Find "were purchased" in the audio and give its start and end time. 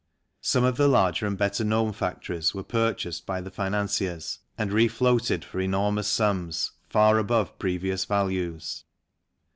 2.55-3.27